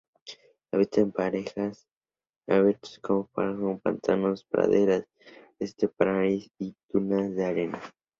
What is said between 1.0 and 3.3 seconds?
en parajes abiertos como